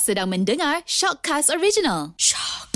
[0.00, 2.16] Sedang mendengar Shockcast Original.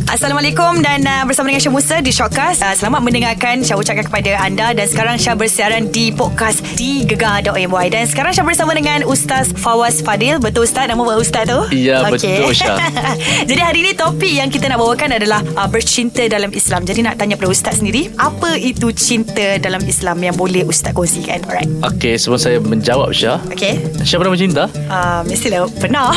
[0.06, 2.62] Assalamualaikum dan uh, bersama dengan Syah Musa di Shortcast.
[2.62, 7.86] Uh, selamat mendengarkan Syah ucapkan kepada anda dan sekarang Syah bersiaran di podcast di Gegar.my
[7.90, 10.38] dan sekarang Syah bersama dengan Ustaz Fawaz Fadil.
[10.38, 11.58] Betul Ustaz nama buat Ustaz tu?
[11.74, 12.78] Ya, betul, Syah.
[13.50, 16.86] Jadi hari ini topik yang kita nak bawakan adalah uh, bercinta dalam Islam.
[16.86, 21.42] Jadi nak tanya pada Ustaz sendiri, apa itu cinta dalam Islam yang boleh Ustaz kongsikan?
[21.50, 21.66] Alright.
[21.82, 23.42] Okey, sebelum saya menjawab Syah.
[23.50, 23.82] Okay.
[24.06, 24.70] Syah pernah bercinta?
[24.86, 26.14] Uh, mestilah pernah.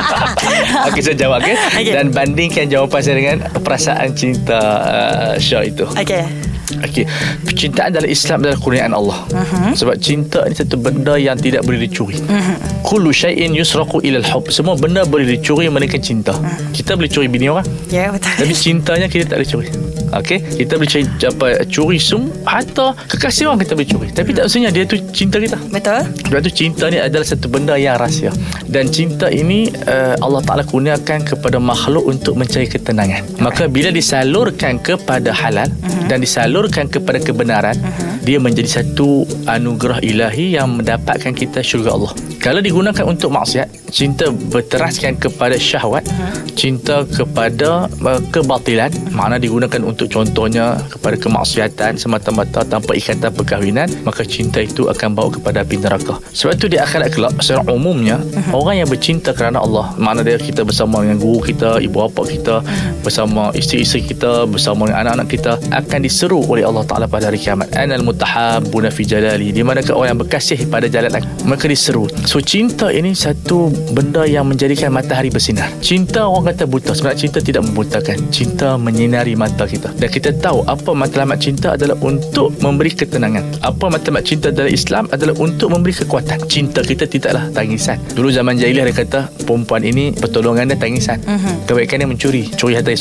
[0.88, 1.60] Okey, saya jawab okay?
[1.76, 1.92] Okey.
[1.92, 5.84] Dan bandingkan jawapan saya dengan perasaan cinta uh, Syah itu.
[5.92, 6.24] okay.
[6.72, 7.04] Okey,
[7.44, 9.28] percintaan dalam Islam adalah kurniaan Allah.
[9.28, 9.76] Uh-huh.
[9.76, 12.16] Sebab cinta ni satu benda yang tidak boleh dicuri.
[12.16, 12.56] Uh-huh.
[12.80, 14.48] Kullu syai'in yusraqu ila al-hub.
[14.48, 16.32] Semua benda boleh dicuri melainkan cinta.
[16.32, 16.72] Uh-huh.
[16.72, 18.32] Kita boleh curi bini orang, Ya, yeah, betul.
[18.40, 19.68] tapi cintanya kita tak boleh curi.
[20.12, 24.08] Okey, kita boleh curi apa curi sum hatta kekasih orang kita boleh curi.
[24.12, 25.56] Tapi tak maksudnya dia tu cinta kita.
[25.72, 26.04] Betul?
[26.32, 28.32] Sebab tu cinta ni adalah satu benda yang rahsia
[28.64, 34.80] Dan cinta ini uh, Allah Ta'ala kurniakan kepada makhluk untuk mencari ketenangan Maka bila disalurkan
[34.80, 36.08] kepada halal uh-huh.
[36.08, 38.24] Dan disalurkan kepada kebenaran uh-huh.
[38.24, 44.32] Dia menjadi satu anugerah ilahi yang mendapatkan kita syurga Allah Kalau digunakan untuk maksiat Cinta
[44.32, 46.32] berteraskan kepada syahwat uh-huh.
[46.56, 54.24] Cinta kepada uh, kebatilan Makna digunakan untuk contohnya Kepada kemaksiatan semata-mata tanpa ikatan perkahwinan Maka
[54.24, 56.16] cinta itu akan bawa kepada api neraka.
[56.32, 58.56] Sebab itu di akhirat kelak Secara umumnya uh-huh.
[58.56, 62.64] Orang yang bercinta kerana Allah Makna dia kita bersama dengan guru kita Ibu bapa kita.
[63.04, 67.70] Bersama isteri-isteri kita Bersama dengan anak-anak kita Akan diseru oleh Allah Ta'ala pada hari kiamat.
[67.76, 69.52] Anal mutahabuna fi jalali.
[69.52, 72.08] Di manakah orang yang berkasih pada jalan aku Maka diseru.
[72.24, 75.68] So cinta ini satu benda yang menjadikan matahari bersinar.
[75.84, 76.92] Cinta orang kata buta.
[76.96, 78.16] Sebenarnya cinta tidak membutakan.
[78.32, 83.44] Cinta menyinari mata kita Dan kita tahu Apa matlamat cinta adalah untuk memberi ketenangan.
[83.60, 86.48] Apa matlamat cinta dalam Islam adalah untuk memberi kekuatan.
[86.48, 87.98] Cinta kita tidaklah tangisan.
[88.16, 91.18] Dulu zaman jahiliah dia kata Perempuan ini pertolongan dia tangisan.
[91.26, 91.54] Uh-huh.
[91.68, 92.48] Kebaikan dia mencuri.
[92.54, 93.00] Curi harta, eh,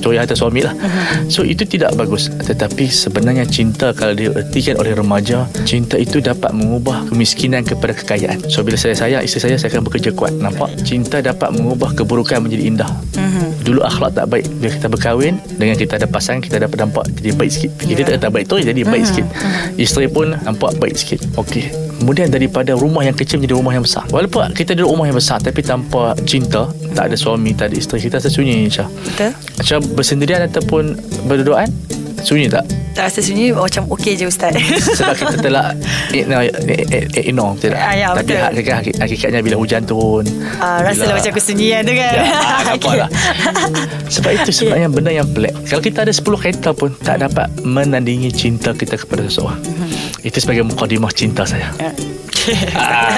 [0.00, 0.74] curi harta suami lah.
[0.74, 1.30] Uh-huh.
[1.30, 2.32] So itu tidak bagus.
[2.32, 8.48] Tetapi sebenarnya cinta Kalau diertikan oleh remaja Cinta itu dapat mengubah kemiskinan kepada kekayaan.
[8.48, 10.34] So bila saya sayang isteri saya Saya akan bekerja kuat.
[10.34, 10.80] Nampak?
[10.82, 12.90] Cinta dapat mengubah keburukan menjadi indah.
[13.14, 13.48] Uh-huh.
[13.62, 14.48] Dulu akhlak tak baik.
[14.58, 18.12] Bila kita berkahwin Dengan kita ada pasangan Kita dapat nampak Jadi baik sikit Kita tak
[18.20, 19.26] kata baik tu Jadi baik sikit
[19.76, 24.06] Isteri pun nampak baik sikit Okey Kemudian daripada rumah yang kecil menjadi rumah yang besar.
[24.14, 28.06] Walaupun kita duduk rumah yang besar tapi tanpa cinta, tak ada suami, tak ada isteri,
[28.06, 28.86] kita rasa sunyi Syah.
[28.86, 29.82] Betul?
[29.98, 30.94] Bersendirian ataupun
[31.26, 31.66] berduaan,
[32.22, 32.62] sunyi tak?
[32.98, 34.58] Tak rasa sunyi macam okey je Ustaz.
[34.98, 35.70] Sebab kita telah
[36.10, 36.50] ignore,
[37.14, 37.78] ignore tidak?
[37.78, 38.42] Ah, ya, tapi betul.
[38.42, 40.26] hakikat, hakik- hakikatnya bila hujan turun.
[40.58, 42.10] Ah, rasalah macam kesunyian tu kan.
[42.10, 43.08] Ya, ah, nampak lah.
[44.10, 45.54] Sebab itu sebenarnya benda yang pelik.
[45.70, 49.62] Kalau kita ada 10 kereta pun tak dapat menandingi cinta kita kepada seseorang.
[50.28, 51.72] Itu sebagai mukadimah cinta saya.
[52.72, 53.12] Ah.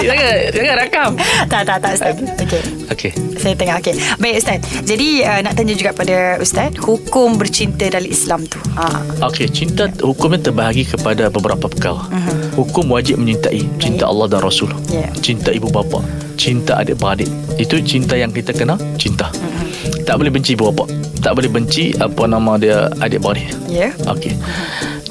[0.00, 1.10] jangan, jangan rakam.
[1.52, 2.16] tak, tak, tak Ustaz.
[2.16, 2.62] Okey.
[2.88, 3.12] Okey.
[3.36, 3.94] Saya tengah okey.
[4.16, 4.58] Baik Ustaz.
[4.88, 8.56] Jadi uh, nak tanya juga pada Ustaz, hukum bercinta dalam Islam tu.
[8.80, 9.04] Ha.
[9.28, 12.08] Okey, cinta hukumnya terbahagi kepada beberapa perkara.
[12.08, 12.64] Uh-huh.
[12.64, 14.72] Hukum wajib menyintai cinta Allah dan Rasul.
[14.88, 15.12] Ya.
[15.20, 16.00] Cinta ibu bapa,
[16.40, 17.28] cinta adik-beradik.
[17.60, 19.28] Itu cinta yang kita kena cinta.
[19.28, 20.02] Uh-huh.
[20.08, 20.88] Tak boleh benci ibu bapa.
[21.20, 23.52] Tak boleh benci apa nama dia adik-beradik.
[23.68, 23.92] Ya.
[24.08, 24.32] Okey.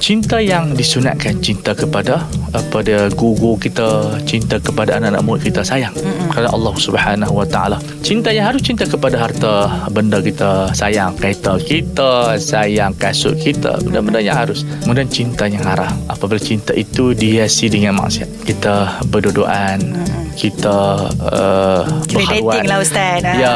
[0.05, 2.21] Cinta yang disunatkan cinta kepada
[2.53, 5.97] apa dia guru kita, cinta kepada anak-anak murid kita sayang
[6.29, 7.81] kepada Allah Subhanahu Wa Taala.
[8.05, 14.21] Cinta yang harus cinta kepada harta benda kita sayang, kereta kita, sayang kasut kita, benda-benda
[14.21, 14.61] yang harus.
[14.85, 15.97] Kemudian cinta yang haram.
[16.05, 18.45] Apabila cinta itu dihiasi dengan maksiat.
[18.45, 19.81] Kita berdoaan,
[20.35, 23.23] kita uh, dating lah, Ustaz.
[23.23, 23.35] Ah.
[23.40, 23.56] Ya,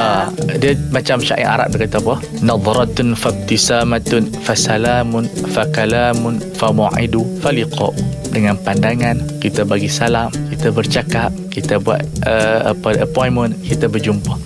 [0.57, 2.15] dia macam syair Arab dia kata apa?
[2.39, 7.91] Nadratun fabtisamatun fasalamun fakalamun famu'idu faliqa.
[8.29, 14.37] Dengan pandangan kita bagi salam, kita bercakap, kita buat uh, apa appointment, kita berjumpa.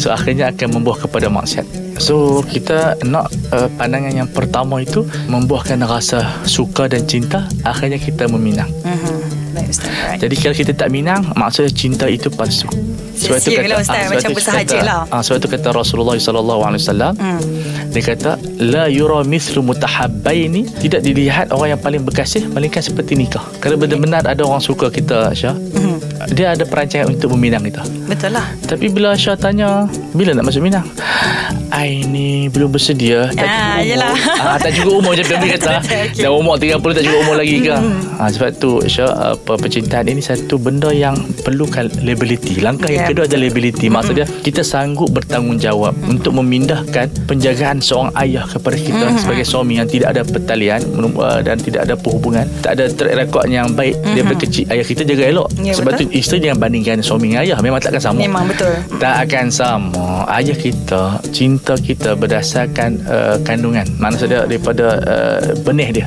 [0.00, 1.66] So akhirnya akan membuah kepada maksiat.
[2.00, 8.24] So kita nak uh, pandangan yang pertama itu membuahkan rasa suka dan cinta, akhirnya kita
[8.24, 8.72] meminang.
[8.80, 9.19] Mhm.
[9.70, 9.88] Ustaz.
[9.88, 10.18] Alright.
[10.18, 12.66] Jadi kalau kita tak minang Maksudnya cinta itu palsu
[13.12, 14.04] Sia-sia lah, Ustaz.
[14.04, 15.00] sebab Macam tu bersahaja kata- lah.
[15.08, 17.40] ah, Sebab itu kata Rasulullah SAW Hmm.
[17.88, 18.30] Dia kata
[18.60, 24.24] La yura mithlu mutahabbaini Tidak dilihat orang yang paling berkasih Melainkan seperti nikah Kalau benar-benar
[24.24, 25.98] ada orang suka kita Syah Mhm.
[26.30, 28.46] Dia ada perancangan untuk meminang kita Betul lah.
[28.62, 30.86] Tapi bila Syah tanya Bila nak masuk minang
[31.82, 33.30] I ni belum bersedia.
[33.30, 34.36] Tak Ah, cukup umur.
[34.36, 35.72] Ah, Tak cukup umur Macam Pembi kata.
[36.20, 37.72] Dah umur 30 tak cukup umur lagi ke?
[38.14, 42.58] Ah, Sebab tu Syah apa, Percintaan ini satu benda yang Perlukan liability.
[42.58, 43.86] Langkah yang Ya, kedua adalah liability.
[43.88, 50.12] Maksudnya Kita sanggup bertanggungjawab Untuk memindahkan Penjagaan seorang ayah Kepada kita Sebagai suami yang tidak
[50.12, 50.84] ada pertalian
[51.16, 55.02] uh, Dan tidak ada perhubungan Tak ada track record yang baik Daripada kecil Ayah kita
[55.02, 55.48] jaga elok.
[55.56, 56.06] Ya, Sebab betul.
[56.06, 58.18] tu isteri jangan bandingkan Suami dengan ayah Memang takkan sama.
[58.18, 58.72] Memang betul.
[58.98, 60.06] tak akan sama.
[60.28, 63.86] Ayah kita Cinta kita Berdasarkan uh, Kandungan.
[64.00, 66.06] Maksudnya daripada uh, Benih dia.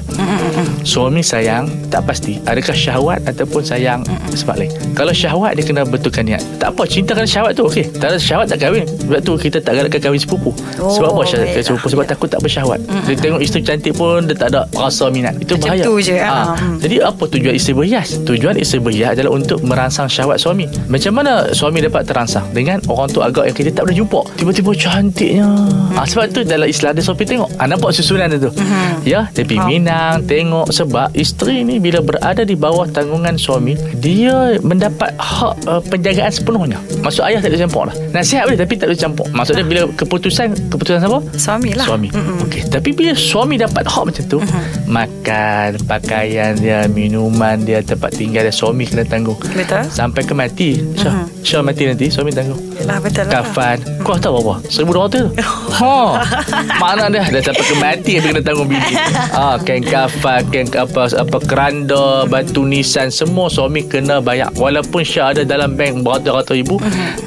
[0.83, 2.39] Suami sayang Tak pasti.
[2.43, 4.01] Adakah syahwat Ataupun sayang?
[4.33, 4.71] Sebab lain.
[4.97, 6.41] Kalau syahwat Dia kena betulkan niat.
[6.59, 7.87] Tak apa Cinta kan syahwat tu Okey.
[7.95, 8.85] Tak ada syahwat tak kahwin.
[8.87, 10.51] Sebab tu kita tak galakkan kahwin sepupu.
[10.79, 11.65] Oh, Sebab apa syahwat kahwin baiklah.
[11.67, 11.87] sepupu?
[11.93, 12.79] Sebab takut tak bersyahwat.
[13.07, 15.35] Dia tengok isteri cantik pun Dia tak ada rasa minat.
[15.39, 15.83] Itu Macam bahaya.
[15.85, 16.77] tu je, ah, hmm.
[16.81, 18.07] jadi apa tujuan isteri berhias?
[18.23, 20.65] Tujuan isteri berhias adalah untuk merangsang syahwat suami.
[20.89, 22.45] Macam mana suami dapat terangsang?
[22.51, 24.19] Dengan orang tu agak yang kita tak pernah jumpa.
[24.35, 25.47] Tiba-tiba cantiknya.
[25.93, 27.49] Ah, sebab tu dalam Islam ada suami tengok.
[27.61, 28.51] Ah, nampak susunan dia tu.
[28.53, 28.99] Hmm.
[29.05, 30.73] Ya, dia pergi minang, tengok.
[30.73, 36.79] Sebab isteri ni bila berada di bawah tanggungan suami, dia mendapat hak uh, penjagaan sepenuhnya.
[37.05, 37.95] Maksud ayah tak boleh campur lah.
[38.11, 39.25] Nasihat boleh tapi tak boleh campur.
[39.31, 41.19] Maksudnya bila keputusan, keputusan siapa?
[41.37, 41.85] Suami lah.
[41.85, 42.09] Suami.
[42.47, 42.61] Okey.
[42.73, 44.39] Tapi bila suami dapat hak macam tu,
[44.89, 49.37] makan, pakaian dia, minuman dia, tempat tinggal dia, suami kena tanggung.
[49.53, 49.85] Betul.
[49.93, 50.81] Sampai ke mati.
[50.97, 52.55] Syah, Syah mati nanti, suami tanggung.
[52.79, 53.43] Yelah betul lah.
[53.43, 53.77] Kafan.
[54.01, 54.63] Kau tahu berapa?
[54.67, 55.21] RM1,200 tu?
[55.73, 56.21] Ha.
[56.77, 57.25] Mana dia.
[57.33, 58.93] Dah sampai ke mati Dia kena tanggung bini.
[59.35, 64.53] Ha, Kain kafan Kain apa apa keranda Batu nisan Semua suami kena bayar.
[64.53, 66.77] Walaupun Syah ada dalam bank Beratus-ratus ribu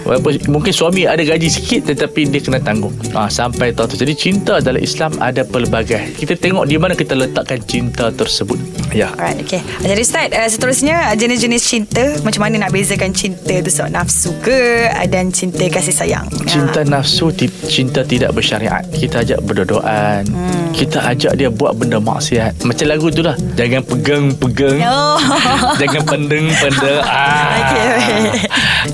[0.07, 2.95] Walaupun Mungkin suami ada gaji sikit Tetapi dia kena tanggung.
[3.19, 3.97] Ha, Sampai tahun tu.
[3.99, 6.15] Jadi cinta dalam Islam Ada pelbagai.
[6.15, 8.57] Kita tengok di mana kita letakkan cinta tersebut.
[8.95, 9.11] Ya.
[9.19, 9.61] Alright, okay.
[9.83, 14.87] Jadi Ustaz, uh, seterusnya jenis-jenis cinta, macam mana nak bezakan cinta tu sebab nafsu ke
[15.11, 16.31] dan cinta kasih sayang?
[16.47, 20.71] Cinta nafsu ti- Cinta tidak bersyariat Kita ajak berdoaan hmm.
[20.71, 25.19] Kita ajak dia buat benda maksiat Macam lagu tu lah Jangan pegang-pegang Oh.
[25.83, 27.51] Jangan pendeng-pendeng ah.
[27.59, 28.23] Okey, okey.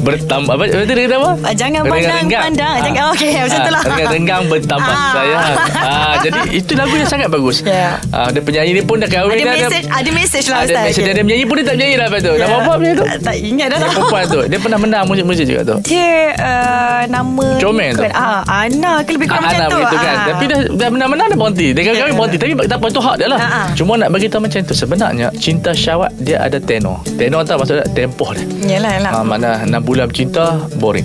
[0.02, 1.30] Bertambah Apa apa tu dia kata apa?
[1.40, 2.76] Ah, jangan pandang, pandang.
[2.82, 3.82] Jangan- okey, macam tu lah.
[3.84, 5.12] Renggang-renggang bertambah Ah.
[5.12, 5.42] sayang
[5.80, 7.96] ah, Jadi itu lagu yang sangat bagus Ya.
[8.10, 10.84] ah, Dia penyanyi ni pun dah kahwin Ada dah, message, ada message lah ada Ustaz.
[10.84, 11.12] message Okay.
[11.12, 12.46] Dia menyanyi pun dia tak menyanyi dah lepas tu Dah Ya.
[12.48, 13.78] apa-apa punya tu Tak, tak ingat dah.
[13.78, 18.02] Yang perempuan tu Dia pernah menang muzik-muzik juga tu Dia uh, nama Comel tu.
[18.08, 20.26] ah, Ana ke lebih kurang Ah, macam tu kan Ah.
[20.28, 22.06] Tapi dah, dah menang-menang dah berhenti Dia kawin Ya.
[22.12, 23.66] berhenti Tapi tak apa tu hak dia lah Ah, ah.
[23.72, 27.86] Cuma nak bagi tahu macam tu Sebenarnya Cinta syawat Dia ada tenor Tenor tahu maksudnya
[27.88, 31.04] Tempoh dia Yalah yalah Ha, mana 6 bulan cinta boring.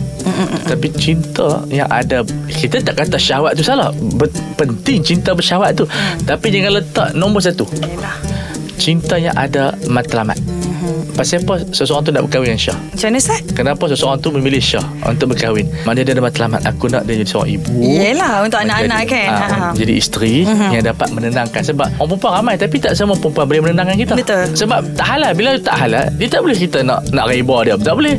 [0.63, 3.91] Tapi cinta yang ada kita tak kata syahwat tu salah.
[4.15, 5.83] Ber, penting cinta bersyahwat tu.
[6.23, 7.67] Tapi jangan letak nombor satu.
[7.83, 8.15] Yalah
[8.79, 10.39] Cinta yang ada matlamat.
[11.17, 12.77] Pasal apa seseorang tu nak berkahwin dengan Syah?
[12.77, 13.41] Macam mana Ustaz?
[13.51, 15.65] Kenapa seseorang tu memilih Syah untuk berkahwin?
[15.81, 16.61] Mana dia ada matlamat.
[16.63, 17.73] Aku nak dia jadi seorang ibu.
[17.81, 19.69] Yelah untuk anak-anak kan ah, Ha, ha.
[19.73, 23.95] Jadi isteri yang dapat menenangkan Sebab orang perempuan ramai Tapi tak semua perempuan boleh menenangkan
[23.95, 24.45] kita Betul.
[24.53, 27.95] Sebab tak halal Bila tak halal Dia tak boleh kita nak Nak reba dia Tak
[27.95, 28.15] boleh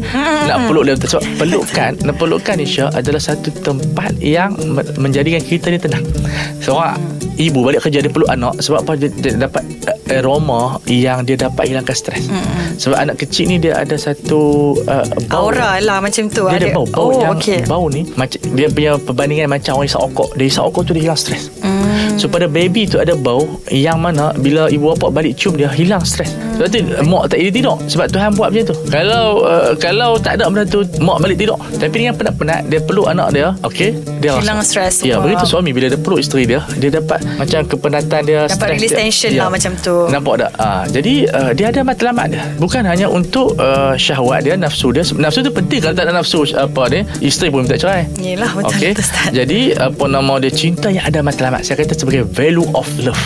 [0.49, 5.69] Nak peluk dia Sebab pelukan Nak pelukan Isya Adalah satu tempat Yang me- menjadikan kita
[5.69, 6.05] ni tenang
[6.59, 6.97] Seorang
[7.37, 11.37] Ibu balik kerja Dia peluk anak Sebab apa Dia, dia dapat uh, aroma Yang dia
[11.41, 12.25] dapat hilangkan stres
[12.89, 15.53] Sebab anak kecil ni Dia ada satu uh, bau.
[15.53, 16.89] Aura lah macam tu dia ada bau.
[16.89, 17.69] Bau Oh yang okey.
[17.69, 20.41] Bau ni macam Dia punya perbandingan Macam orang isap okok.
[20.41, 21.53] Dia isap okok tu dia hilang stres.
[21.61, 22.17] Hmm.
[22.17, 26.03] So pada baby tu ada bau Yang mana Bila ibu bapa balik cium dia Hilang
[26.09, 30.19] stres Sebab tu mak tak jadi tidur Sebab Tuhan buat macam tu Kalau uh, Kalau
[30.19, 33.95] tak ada benda tu Mak balik tidur Tapi dengan penat-penat Dia peluk anak dia Okay
[34.19, 34.91] dia Hilang rasa.
[34.91, 34.95] stres.
[35.01, 35.25] Ya Wow.
[35.25, 38.91] begitu suami Bila dia peluk isteri dia Dia dapat Macam kepenatan dia Dapat stres release
[38.91, 39.01] dia.
[39.01, 39.41] tension Ya.
[39.41, 39.97] lah macam tu.
[40.09, 44.55] Nampak tak uh, Jadi uh, Dia ada matlamat dia Bukan hanya untuk uh, Syahwat dia
[44.55, 48.11] Nafsu dia Nafsu tu penting Kalau tak ada nafsu Apa dia Isteri pun minta cerai
[48.17, 51.63] Yelah betul Ustaz Jadi apa nama dia cinta yang ada matlamat.
[51.63, 53.23] Saya kata sebagai value of love.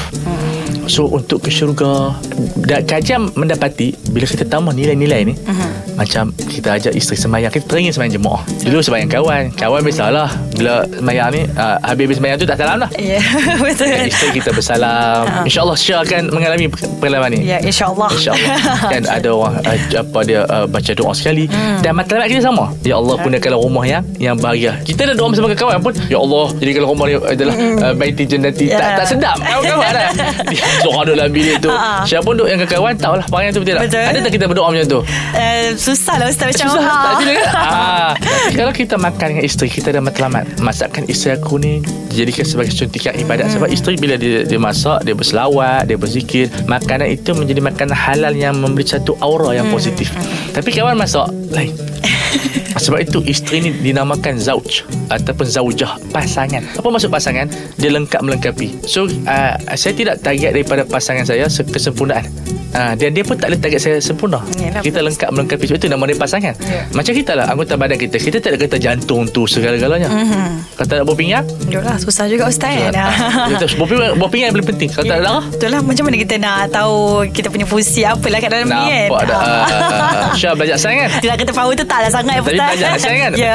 [0.93, 2.21] So untuk ke syurga
[2.69, 5.82] dan kajian mendapati bila kita tambah nilai-nilai ni Mhm.
[5.95, 8.43] Macam kita ajak isteri semayang kita teringin semayang jemaah.
[8.63, 9.43] Dulu semayang kawan.
[9.53, 12.91] Kawan biasalah bila semayang ni uh, habis-habis semayang tu tak salam lah.
[12.97, 13.21] Ya
[13.65, 13.89] betul.
[13.89, 15.23] Dan isteri kita bersalam.
[15.45, 16.67] InsyaAllah Syah akan mengalami
[16.99, 17.39] pengalaman ni.
[17.45, 18.11] Ya insyaAllah.
[18.13, 18.57] InsyaAllah.
[18.93, 21.45] Kan ada orang uh, Apa dia uh, Baca doa sekali.
[21.49, 21.81] Hmm.
[21.85, 22.73] Dan matlamat kita sama.
[22.83, 24.73] Ya Allah gunakanlah rumah yang Yang bahagia.
[24.83, 28.65] Kita dah doa bersama kawan pun Ya Allah Jadikanlah rumah ni adalah uh, Baiti jannati
[28.73, 28.79] Ya.
[28.79, 30.09] tak, tak sedap Kawan-kawan lah
[30.53, 31.69] Dia Doa dalam bilik tu.
[31.69, 32.07] Ha.
[32.07, 33.85] Siapa pun duduk yang kawan Tahulah perangai tu betul tak?
[33.91, 34.05] Betul.
[34.07, 35.01] Ada tak kita berdoa macam tu?
[35.35, 37.03] Uh, Susah lah Ustaz macam Susah ah.
[37.03, 38.13] tak kan ah.
[38.55, 43.19] Kalau kita makan dengan isteri Kita ada matlamat Masakan isteri aku ni Dijadikan sebagai suntikan
[43.19, 43.59] ibadat Hmm.
[43.59, 48.31] Sebab isteri bila dia, dia masak Dia berselawat Dia berzikir Makanan itu menjadi makanan halal
[48.31, 49.75] Yang memberi satu aura yang Hmm.
[49.75, 50.15] positif
[50.55, 51.75] Tapi kawan masak Lain
[52.83, 56.65] Sebab itu isteri ni dinamakan zauj ataupun zaujah pasangan.
[56.75, 57.47] Apa maksud pasangan?
[57.77, 58.81] Dia lengkap melengkapi.
[58.89, 62.25] So uh, saya tidak target daripada pasangan saya se- kesempurnaan.
[62.73, 64.41] Uh, dan dia pun tak ada target saya sempurna.
[64.57, 65.13] Yalah, kita betul.
[65.13, 66.55] lengkap melengkapi sebab itu nama dia pasangan.
[66.65, 66.83] Ya.
[66.97, 68.17] Macam kita lah anggota badan kita.
[68.17, 70.09] Kita tak ada kata jantung tu segala-galanya.
[70.09, 70.73] Mhm.
[70.73, 74.49] Kalau tak ada buah pinggang, Yalah susah juga Ustaz Ah, kita buah pinggang, buah pinggang
[74.49, 74.89] yang paling penting.
[74.89, 76.97] Kalau tak ada darah, Betul lah Macam mana kita nak tahu
[77.29, 79.39] Kita punya fungsi Apalah kat dalam ni kan nampak dah.
[79.45, 81.11] Uh, Syah belajar sains kan?
[81.21, 82.69] Tidak kata power tu taklah sangat Tapi Ustaz.
[82.73, 83.33] banyak sayang kan?
[83.37, 83.55] Ya.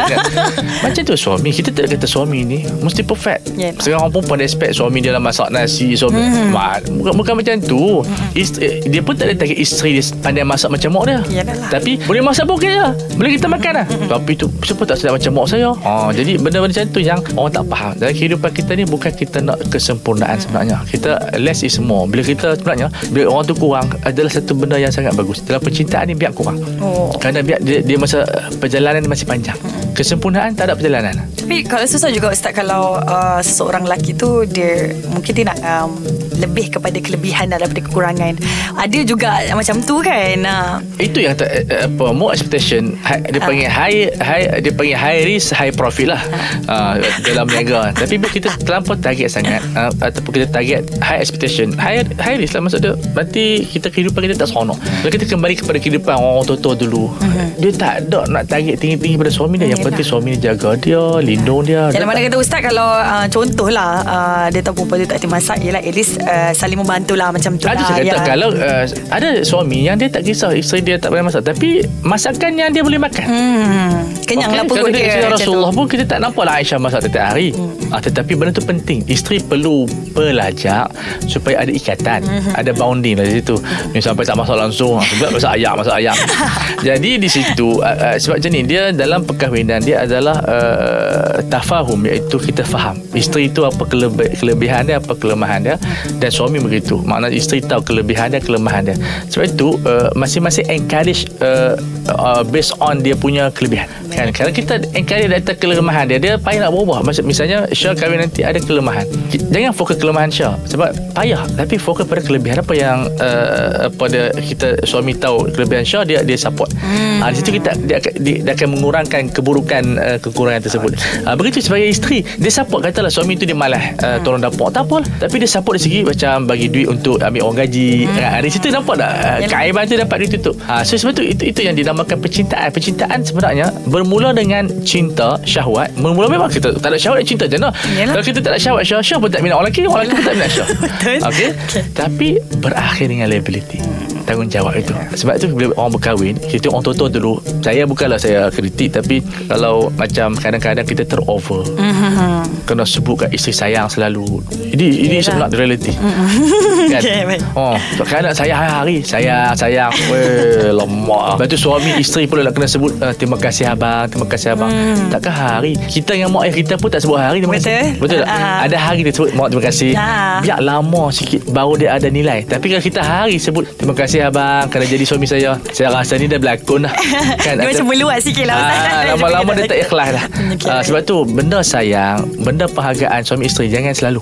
[0.79, 3.49] Macam tu suami Kita tak kata suami ni Mesti perfect.
[3.51, 3.73] Yalah.
[3.77, 6.49] Sekarang orang perempuan expect Suami dia dalam masak nasi suami Mhm.
[6.49, 8.01] Ma- bukan, bukan macam tu.
[8.33, 11.19] Isteri, Dia pun tak ada target isteri dia Pandai masak macam mak dia.
[11.33, 11.69] Yalah lah.
[11.71, 13.85] Tapi boleh masak pun okey je Boleh kita makan lah.
[13.87, 14.07] Mhm.
[14.07, 15.69] Tapi tu Siapa tak sedap macam mak saya?
[15.75, 17.93] Ha, Jadi benda-benda macam tu Yang orang tak faham.
[17.95, 20.77] Dalam kehidupan kita ni Bukan kita nak kesempurnaan sebenarnya.
[20.85, 22.05] Kita less is more.
[22.05, 25.39] Bila kita sebenarnya Bila orang tu kurang Adalah satu benda yang sangat bagus.
[25.41, 26.59] Dalam percintaan ni biar kurang.
[26.77, 27.09] Oh.
[27.17, 28.26] kerana biar dia, dia masa
[28.59, 29.57] perjalanan masih panjang.
[29.95, 31.27] Kesempurnaan tak ada perjalanan.
[31.47, 35.95] Tapi kalau susah juga Ustaz Kalau uh, seseorang lelaki tu Dia mungkin dia nak um,
[36.37, 38.33] Lebih kepada kelebihan Daripada kekurangan
[38.75, 43.37] Ada juga macam tu kan uh, Itu yang tak, eh, apa more expectation high, dia
[43.37, 43.45] Ah.
[43.45, 46.21] panggil high high dia panggil high risk high profit lah
[46.65, 47.89] uh, dalam niaga.
[47.97, 52.53] Tapi bila kita terlampau target sangat uh, ataupun kita target high expectation, high high risk
[52.53, 52.93] lah maksud dia.
[53.09, 54.75] Berarti kita kehidupan kita tak seronok.
[54.75, 57.13] Kalau kita kembali kepada kehidupan orang tua-tua dulu,
[57.55, 59.67] dia tak ada nak target tinggi-tinggi pada suami dia.
[59.67, 59.87] Yang Yelah.
[59.87, 61.87] penting suami dia jaga dia, lindung dia.
[61.87, 65.17] Dia Dalam mana tak- kata Ustaz Kalau uh, contohlah uh, Dia tahu perempuan tu tak
[65.17, 68.19] hati masak Yelah at least uh, Saling membantu lah Macam tu Ada lah saya kata
[68.19, 68.25] ya.
[68.27, 72.51] kalau uh, ada suami yang dia tak kisah isteri dia tak boleh masak tapi masakan
[72.53, 73.27] yang dia boleh makan.
[73.27, 73.95] hmm,
[74.27, 76.99] Kenyang lah perut kalau dia kita macam Rasulullah pun kita tak nampak lah Aisyah masak
[77.07, 77.55] setiap hari.
[77.55, 77.95] Hmm.
[77.95, 78.99] Ah, tetapi benda tu penting.
[79.07, 80.91] Isteri perlu belajar
[81.23, 82.51] supaya ada ikatan, Hmm.
[82.51, 83.55] ada bounding lah di situ.
[83.95, 86.17] Ni sampai tak masak langsung, sebab masak ayam, masak ayam.
[86.87, 92.03] Jadi di situ uh, uh, sebab macam ni dia dalam perkahwinan dia adalah uh, tafahum
[92.03, 92.99] iaitu kita faham.
[93.15, 95.75] Isteri itu apa kelebe- kelebihan dia, apa kelemahan dia
[96.19, 96.99] dan suami begitu.
[96.99, 98.97] Maknanya isteri tahu kelebihan dia, kelemahan dia.
[99.31, 101.79] Sebab itu uh, masing-masing encourage uh,
[102.11, 103.87] uh, based on dia punya kelebihan.
[104.17, 107.05] Kan kalau kita encourage data kelemahan dia, dia payah nak berubah.
[107.05, 109.05] Maksud misalnya Syah kahwin nanti ada kelemahan.
[109.29, 114.33] Jangan fokus kelemahan Syah sebab payah tapi fokus pada kelebihan apa yang uh, apa dia
[114.33, 116.73] kita suami tahu kelebihan Syah dia dia support.
[116.81, 117.21] Hmm.
[117.21, 120.97] Uh, di situ kita dia, dia, dia akan mengurangkan keburukan uh, kekurangan tersebut.
[121.21, 124.89] Uh, begitu sebagai isteri dia support katalah suami tu dia malas uh, tolong dapur tak
[124.89, 125.07] apa lah.
[125.21, 128.09] tapi dia support dari segi macam bagi duit untuk ambil orang gaji.
[128.09, 128.17] Hmm.
[128.17, 130.57] Uh, di situ nampak tak uh, kaiban tu dapat ditutup.
[130.65, 132.73] Uh, so sebab tu itu itu yang dinamakan percintaan.
[132.73, 135.91] Percintaan sebenarnya bermula dengan cinta syahwat.
[135.99, 137.57] Bermula memang kita tak ada syahwat cinta je.
[137.59, 137.73] Yalah.
[138.15, 140.23] Kalau kita tak ada syahwat Syah, Syah pun tak minat orang lelaki, orang lelaki pun
[140.23, 140.67] tak minat Syah.
[140.83, 141.17] Betul.
[141.27, 141.49] Okey.
[141.91, 142.27] Tapi
[142.63, 143.77] berakhir dengan liability.
[144.27, 144.91] Tanggungjawab itu.
[145.15, 147.39] Sebab tu bila orang berkahwin, kita orang tua-tua dulu.
[147.63, 151.63] Saya bukanlah saya kritik tapi kalau macam kadang-kadang kita terover.
[151.79, 152.67] Mhm.
[152.67, 154.43] Kena sebut kat isteri sayang selalu.
[154.51, 155.47] Ini ini is Yelah.
[155.47, 155.95] not reality.
[155.95, 156.99] kan?
[157.07, 157.41] Okey, baik.
[157.55, 159.91] Oh, kadang saya hari-hari sayang sayang.
[160.11, 161.39] Weh, lama.
[161.39, 164.67] Lepas tu suami isteri pula nak kena sebut uh, terima kasih abang, terima kasih abang.
[164.67, 165.07] Hmm.
[165.07, 167.71] Takkan hari kita dengan mak ayah kita pun tak sebut hari terima Betul.
[167.71, 167.87] kasih.
[168.03, 168.27] Betul tak?
[168.27, 168.65] Ah.
[168.67, 169.91] Ada hari dia sebut mak terima kasih.
[169.95, 170.39] Ah.
[170.43, 172.43] Biar lama sikit baru dia ada nilai.
[172.43, 175.55] Tapi kalau kita hari sebut terima kasih abang kerana jadi suami saya.
[175.69, 176.93] Saya rasa ni dah berlakon dah.
[177.47, 178.57] Dia macam meluat sikit lah.
[178.57, 180.25] Ah, lama-lama dia tak ikhlas dah.
[180.49, 180.85] Okey, Ah, baik.
[180.85, 184.21] sebab tu benda sayang, benda perhargaan suami isteri jangan selalu.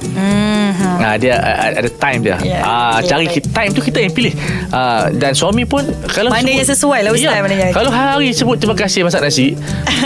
[0.85, 1.01] Mhm.
[1.01, 2.37] Ah, dia ah, ada time dia.
[2.39, 4.33] Ya, Ah, okey, cari kita, time tu kita yang pilih.
[4.69, 8.29] Ah, dan suami pun kalau Mana yang sesuai lah, Ustaz, Ya, mana yang- Kalau hari
[8.31, 9.57] sebut terima kasih masak nasi.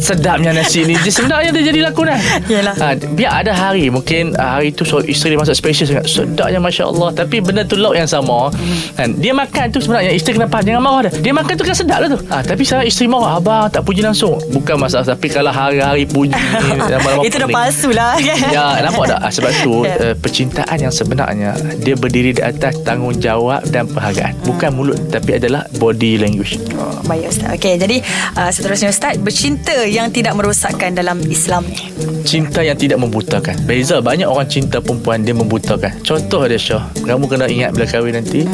[0.00, 2.18] sedapnya nasi ni dia sebenarnya dia jadi lakonan.
[2.46, 2.74] Yalah.
[2.78, 6.04] Ah, biar ada hari mungkin hari tu so, isteri dia masak special sangat.
[6.06, 8.52] Sedapnya masya-Allah tapi benda tu lauk yang sama.
[8.94, 11.12] Kan dia makan tu sebenarnya isteri kena faham jangan marah dia.
[11.20, 12.18] Dia makan tu kan sedap lah tu.
[12.28, 14.36] Ah, tapi sekarang isteri marah abang tak puji langsung.
[14.50, 16.34] Bukan masalah tapi kalau hari-hari puji
[16.90, 19.94] lama-lama Itu dah palsu lah kan Ya nampak tak Sebab tu Ya.
[20.10, 25.64] uh, Percintaan yang sebenarnya Dia berdiri di atas Tanggungjawab dan perhargaan Bukan mulut Tapi adalah
[25.78, 26.58] body language.
[26.74, 27.54] Oh, baik Ustaz.
[27.56, 27.96] Okey jadi
[28.36, 31.64] uh, Seterusnya Ustaz Bercinta yang tidak merosakkan Dalam Islam.
[31.66, 31.90] Ni
[32.28, 33.56] Cinta yang tidak membutakan.
[33.64, 35.96] Beza banyak orang cinta perempuan Dia membutakan.
[36.04, 36.84] Contoh dia Syah.
[37.06, 38.44] Kamu kena ingat bila kahwin nanti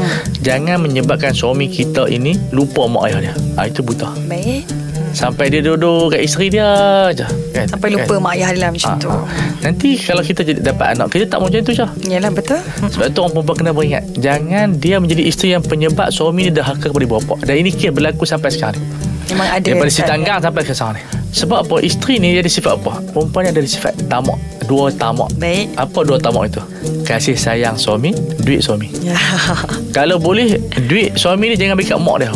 [0.44, 4.12] Jangan menyebabkan suami kita ini Lupa mak ayah dia ah, Itu buta.
[4.28, 4.83] Baik
[5.14, 6.66] Sampai dia duduk kat isteri dia
[7.10, 7.22] je
[7.54, 7.66] kan?
[7.66, 9.08] Sampai lupa mak ayah dia lah macam Ah, tu.
[9.08, 9.22] ah.
[9.62, 12.58] Nanti kalau kita jadi dapat anak Kita tak macam tu Syah Yalah betul.
[12.84, 16.66] Sebab tu orang perempuan kena beringat Jangan dia menjadi isteri yang penyebab Suami dia dah
[16.68, 17.34] haka kepada ibu bapa.
[17.40, 18.86] Dan ini kes berlaku sampai sekarang ni.
[19.24, 21.02] Memang ada Daripada si tanggang sampai ke sekarang ni.
[21.32, 21.76] Sebab apa?
[21.80, 22.92] Isteri ni dia ada sifat apa?
[23.08, 24.36] Perempuan ni ada sifat tamak.
[24.64, 25.32] Dua tamak.
[25.34, 25.72] Baik.
[25.74, 26.60] Apa dua tamak itu?
[27.02, 28.92] Kasih sayang suami Duit suami.
[29.00, 29.16] Ya.
[29.96, 32.30] Kalau boleh Duit suami ni jangan bagi kat mak dia.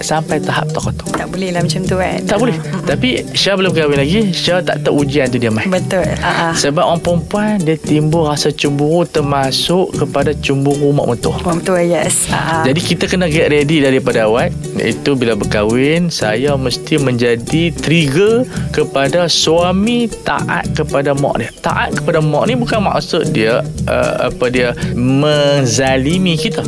[0.00, 2.20] Sampai tahap tak kotor boleh lah macam tu kan.
[2.28, 2.56] Tak boleh.
[2.84, 5.64] Tapi Syah belum kahwin lagi, Syah tak tahu ujian tu dia mai.
[5.64, 6.04] Betul.
[6.20, 6.52] Ah.
[6.52, 11.40] Sebab orang perempuan dia timbul rasa cemburu termasuk kepada cemburu mak mentua.
[11.42, 12.28] Orang tua yes.
[12.28, 12.62] Ah.
[12.68, 19.26] Jadi kita kena get ready daripada awal Iaitu bila berkahwin Saya mesti menjadi trigger Kepada
[19.28, 24.76] suami taat kepada mak dia Taat kepada mak ni bukan maksud dia uh, Apa dia
[24.96, 26.64] Menzalimi kita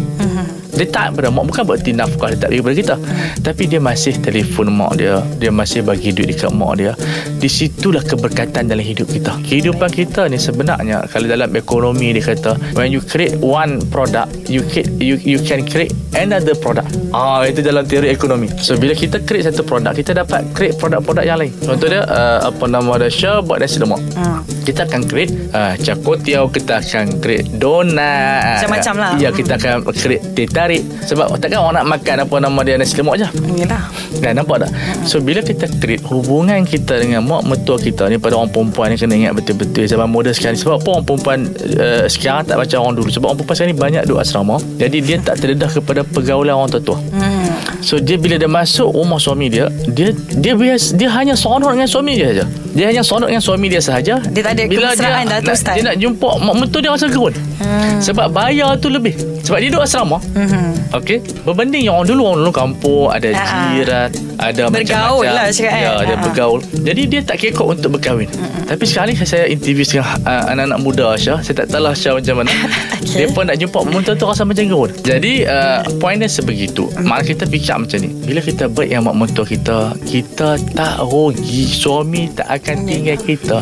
[0.74, 2.94] dia taat pada mak Bukan berarti nafkah Dia tak bagi kepada kita.
[3.40, 6.92] Tapi dia masih telefon mak dia Dia masih bagi duit dekat mak dia.
[7.38, 9.38] Di situlah keberkatan dalam hidup kita.
[9.46, 14.66] Kehidupan kita ni sebenarnya Kalau dalam ekonomi dia kata When you create one product You
[14.66, 16.90] can, you, you can create another product.
[17.14, 18.50] Ah Itu dalam teori ekonomi.
[18.58, 21.54] So bila kita create satu produk Kita dapat create produk-produk yang lain.
[21.62, 24.02] Contoh dia uh, Apa nama dia Syah buat nasi lemak.
[24.18, 24.42] Hmm.
[24.64, 29.12] Kita akan create uh, Cakotiau Kita akan create donat Macam-macam lah.
[29.20, 32.96] Ya kita akan create teh tarik Sebab takkan orang nak makan Apa nama dia Nasi
[32.96, 33.28] lemak je.
[33.60, 33.84] Yalah.
[34.24, 34.70] Kan nampak tak?
[35.04, 38.96] So bila kita create Hubungan kita dengan Mak mentua kita ni Pada orang perempuan ni
[38.96, 40.56] Kena ingat betul-betul Zaman moden sekarang.
[40.56, 41.38] Sebab apa orang perempuan
[41.76, 43.08] uh, Sekarang tak macam orang dulu?
[43.12, 44.56] Sebab orang perempuan sekarang ni Banyak duduk asrama.
[44.80, 46.98] Jadi dia tak terdedah Kepada pergaulan orang tua-tua.
[47.12, 47.52] Hmm.
[47.84, 51.88] So dia bila dia masuk rumah suami dia Dia dia bias, dia hanya seronok dengan
[51.90, 55.38] suami dia saja Dia hanya seronok dengan suami dia sahaja Dia tak ada kemesraan dah
[55.40, 55.74] tu, Ustaz.
[55.74, 58.02] Dia nak jumpa mak mentua dia rasa gerun Hmm.
[58.02, 60.74] Sebab bayar tu lebih Sebab dia duduk asrama Hmm.
[60.92, 63.66] Okey, berbanding yang orang dulu orang dulu kampung ada Ah, ah.
[63.72, 65.34] jiran, ada Bergaul macam-macam.
[65.34, 65.82] lah cakap, Ya, kan?
[65.82, 66.22] dia Ah, ah.
[66.22, 66.60] bergaul.
[66.76, 68.30] Jadi dia tak kekok untuk berkahwin.
[68.64, 72.14] Tapi sekarang ni saya interview dengan uh, anak-anak muda Syah, saya tak tahu lah Syah
[72.14, 72.50] macam mana.
[72.94, 73.16] Okey.
[73.16, 74.90] Dia pun nak jumpa mentua tu rasa macam gerun.
[75.00, 76.86] Jadi uh, point dia sebegitu.
[76.92, 77.04] Mm.
[77.04, 78.10] Maka kita fikir macam ni.
[78.20, 81.66] Bila kita baik yang mak mentua kita, kita tak rugi.
[81.66, 83.58] Suami tak akan tinggal kita.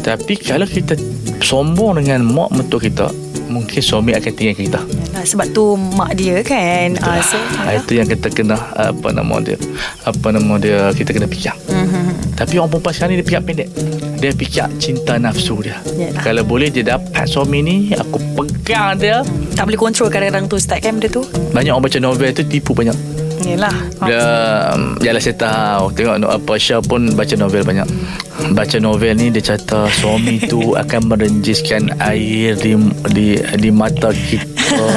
[0.00, 0.94] Tapi kalau kita
[1.38, 3.06] sombong dengan mak mentua kita,
[3.46, 4.80] mungkin suami akan tinggal kita.
[5.18, 6.94] Sebab tu mak dia kan.
[6.98, 9.58] Ah, so, Ah, itu yang kita kena apa nama dia
[10.02, 12.32] apa nama dia kita kena fikir Mhm.
[12.34, 13.68] tapi orang perempuan sekarang ni dia fikir pendek
[14.16, 16.22] dia fikir cinta nafsu dia Yalah.
[16.22, 19.20] kalau boleh dia dapat suami ni aku pegang dia
[19.52, 21.22] tak boleh kontrol kadang-kadang tu Ustaz kan benda tu.
[21.52, 22.96] banyak orang baca novel tu tipu banyak
[23.44, 23.76] Yalah.
[24.98, 27.86] dia Yalah saya tahu Tengok apa Syah pun baca novel banyak
[28.50, 32.72] Baca novel ni Dia kata Suami tu akan merenjiskan air Di
[33.10, 33.26] di,
[33.56, 34.46] di mata kita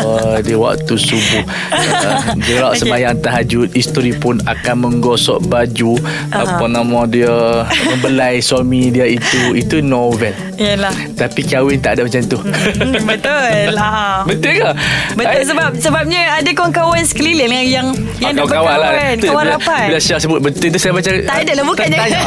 [0.47, 1.43] Di waktu subuh
[1.75, 5.95] uh, Gerak sembahyang tahajud Isteri pun akan menggosok baju
[6.29, 10.93] Apa nama dia Membelai suami dia itu Itu novel Yalah.
[11.15, 14.21] Tapi kahwin tak ada macam tu Hmm, Betul lah.
[14.29, 14.69] Betul ke?
[15.13, 17.87] Betul I- sebab sebabnya ada kawan-kawan sekeliling yang yang
[18.19, 19.85] yang dah kawan-kawan lah kawan bila, rapat.
[19.89, 21.97] Bila Syah sebut betul tu Saya macam tak ada lah bukannya.
[21.97, 22.21] Tanya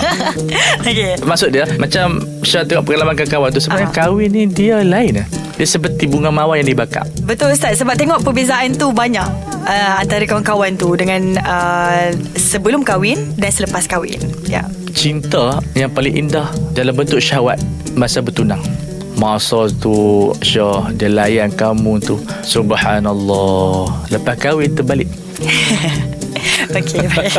[0.82, 1.13] Okey.
[1.20, 3.94] Maksud dia Macam Syah tengok pengalaman kawan tu Sebenarnya Ah.
[3.94, 7.06] kahwin ni Dia lain lah Dia seperti bunga mawar yang dibakar.
[7.22, 7.78] Betul Ustaz.
[7.78, 9.22] Sebab tengok perbezaan tu banyak
[9.62, 14.18] uh, Antara kawan-kawan tu Dengan uh, Sebelum kahwin Dan selepas kahwin.
[14.44, 14.66] Ya.
[14.90, 18.58] Cinta yang paling indah Dalam bentuk syahwat Masa bertunang.
[19.14, 19.94] Masa tu
[20.40, 22.18] Syah Dia layan kamu tu.
[22.42, 24.10] Subhanallah.
[24.10, 25.06] Lepas kahwin terbalik
[26.78, 27.32] Okey baik.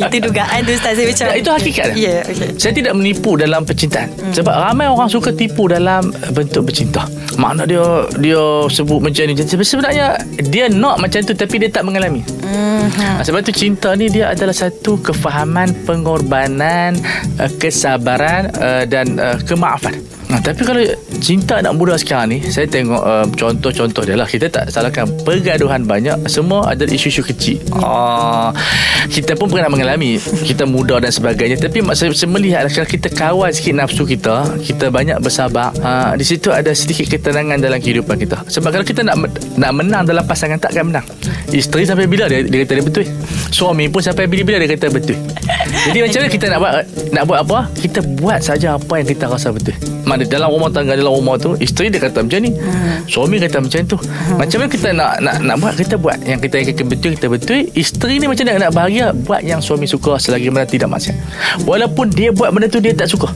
[0.10, 1.86] Itu dugaan tu Ustaz Saya macam Ya, itu hakikat.
[1.94, 4.34] Ya okey Saya tidak menipu dalam percintaan hmm.
[4.34, 7.06] Sebab ramai orang suka tipu dalam bentuk bercinta
[7.38, 7.82] Makna dia
[8.18, 10.18] Dia sebut macam ni Sebenarnya
[10.50, 12.84] Dia nak macam tu Tapi dia tak mengalami Mhm.
[12.98, 16.98] Ha, Sebab tu cinta ni dia adalah satu kefahaman, pengorbanan,
[17.38, 19.94] uh, kesabaran uh, dan uh, kemaafan.
[20.30, 20.78] Nah, tapi kalau
[21.18, 24.30] cinta anak muda sekarang ni, saya tengok uh, contoh-contoh dia lah.
[24.30, 26.14] Kita tak salahkan pergaduhan banyak.
[26.30, 27.58] Semua adalah isu-isu kecil.
[27.74, 28.54] Ah,
[29.10, 30.22] kita pun pernah mengalami.
[30.22, 31.58] Kita muda dan sebagainya.
[31.58, 35.74] Tapi saya, saya melihat lah, kalau kita kawal sikit nafsu kita, kita banyak bersabar.
[35.82, 38.46] Ha, di situ ada sedikit ketenangan dalam kehidupan kita.
[38.46, 39.18] Sebab kalau kita nak
[39.58, 41.06] nak menang dalam pasangan, takkan menang.
[41.50, 43.04] Isteri sampai bila dia, dia kata dia betul.
[43.50, 45.18] Suami pun sampai bila-bila dia kata betul.
[45.90, 46.72] Jadi macam mana kita nak buat
[47.10, 47.58] nak buat apa?
[47.74, 49.74] Kita buat saja apa yang kita rasa betul.
[50.20, 52.52] Mana dalam rumah tangga dalam rumah tu isteri dia kata macam ni.
[53.08, 53.96] Suami kata macam tu.
[54.36, 57.64] Macam mana kita nak nak nak buat kita buat yang kita kata betul kita betul.
[57.72, 61.16] Isteri ni macam mana nak bahagia buat yang suami suka selagi mana tidak maksiat.
[61.64, 63.32] Walaupun dia buat benda tu dia tak suka.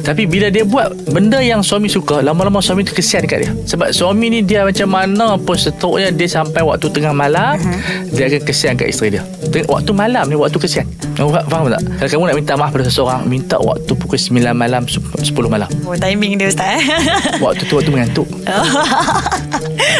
[0.00, 3.52] Tapi bila dia buat benda yang suami suka, lama-lama suami tu kesian kat dia.
[3.68, 7.60] Sebab suami ni dia macam mana pun seterusnya dia sampai waktu tengah malam,
[8.08, 9.22] dia akan kesian kat isteri dia.
[9.68, 10.88] Waktu malam ni waktu kesian.
[11.18, 11.82] Oh, fa- faham tak?
[11.98, 15.68] Kalau kamu nak minta maaf pada seseorang, minta waktu pukul 9 malam, 10 malam.
[15.82, 16.82] Oh timing dia Ustaz eh?
[17.44, 18.24] Waktu tu waktu mengantuk.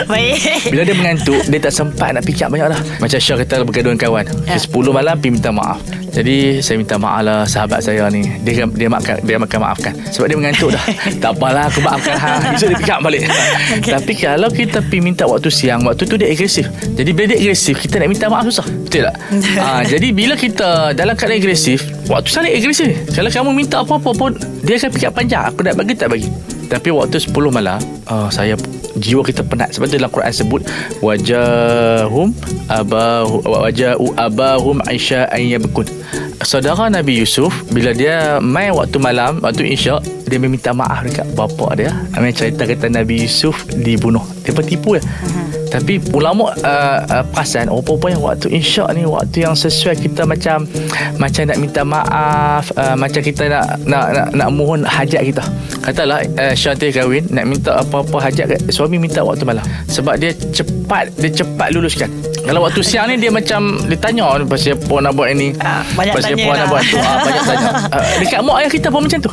[0.04, 3.90] Baik Bila dia mengantuk Dia tak sempat nak fikir banyak dah Macam Syah kata bergaduh
[3.90, 4.56] dengan kawan Ya.
[4.56, 4.60] yeah.
[4.60, 5.78] 10 malam pergi minta maaf
[6.12, 8.20] Jadi saya minta maaf lah sahabat saya ni.
[8.44, 9.92] Dia dia makan dia makan maafkan.
[10.12, 10.84] Sebab dia mengantuk dah.
[11.24, 12.52] tak apalah aku maafkan ha.
[12.52, 13.22] Esok dia pick balik.
[13.72, 13.98] Okay.
[13.98, 16.68] Tapi kalau kita pergi minta waktu siang, waktu tu dia agresif.
[16.92, 18.66] Jadi bila dia agresif, kita nak minta maaf susah.
[18.68, 19.16] Betul tak?
[19.64, 22.92] ha, jadi bila kita dalam keadaan agresif, waktu saling agresif.
[23.16, 25.42] Kalau kamu minta apa-apa pun, dia akan up panjang.
[25.48, 26.28] Aku nak bagi tak bagi.
[26.72, 27.76] Tapi waktu 10 malam,
[28.08, 28.56] uh, saya
[28.96, 29.76] jiwa kita penat.
[29.76, 30.64] Sebab tu dalam Quran sebut
[31.04, 32.32] wajahum
[32.72, 35.84] abahu wajahu abahum aisha ayyabkun
[36.42, 41.76] saudara Nabi Yusuf bila dia main waktu malam waktu isyak dia meminta maaf dekat bapa
[41.76, 41.92] dia.
[42.16, 44.24] Amin cerita kata Nabi Yusuf dibunuh.
[44.42, 45.61] Dia bertipu ya uh-huh.
[45.72, 50.28] Tapi ulama uh, uh, perasan oh apa yang waktu insya ni waktu yang sesuai kita
[50.28, 50.68] macam
[51.16, 55.40] macam nak minta maaf uh, macam kita nak nak nak, nak mohon hajat kita.
[55.80, 61.08] Katalah uh, Syanti kahwin nak minta apa-apa hajat suami minta waktu malam sebab dia cepat
[61.16, 62.12] dia cepat luluskan.
[62.44, 65.56] Kalau waktu siang ni dia macam dia tanya pasal apa nak buat ini.
[65.56, 66.96] Uh, banyak pasal tanya apa nak buat tu.
[67.00, 67.68] Uh, banyak tanya.
[67.88, 69.30] Uh, dekat mak ayah kita pun macam tu.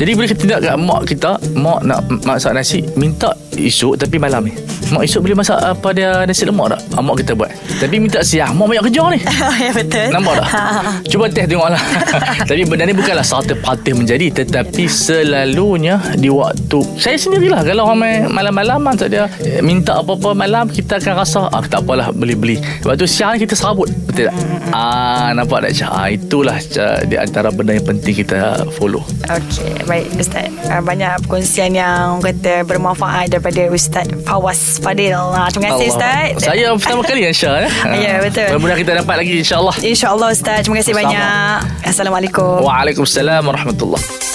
[0.00, 4.48] Jadi bila kita tindak kat mak kita, mak nak masak nasi, minta esok tapi malam
[4.48, 4.71] ni.
[4.92, 6.80] Mak esok boleh masak apa dia nasi lemak tak?
[6.92, 7.48] Ah, mak kita buat.
[7.80, 9.18] Tapi minta siang, mak banyak kerja ni.
[9.66, 10.06] ya betul.
[10.12, 10.48] Nampak tak?
[11.10, 11.82] Cuba test tengoklah.
[12.48, 18.28] Tapi benda ni bukanlah satu patih menjadi tetapi selalunya di waktu saya sendirilah kalau ramai
[18.28, 22.60] malam-malam tak dia eh, minta apa-apa malam kita akan rasa ah tak apalah beli-beli.
[22.84, 23.88] Waktu siang kita serabut.
[24.04, 24.36] Betul tak?
[24.76, 25.88] Ah nampak tak?
[25.88, 29.00] Ah itulah ah, di antara benda yang penting kita follow.
[29.32, 30.52] Okey, baik Ustaz.
[30.68, 35.14] Uh, banyak perkongsian yang orang kata bermanfaat daripada Ustaz Fawaz Fadil.
[35.14, 36.28] Uh, terima kasih Ustaz.
[36.42, 37.68] Saya pertama kali Aisyah ya.
[38.02, 38.46] Ya, betul.
[38.58, 39.74] Mudah-mudahan kita dapat lagi insya-Allah.
[39.78, 40.66] InsyaAllah Ustaz.
[40.66, 41.02] Terima kasih Sama.
[41.06, 41.56] banyak.
[41.86, 42.66] Assalamualaikum.
[42.66, 44.31] Waalaikumsalam warahmatullahi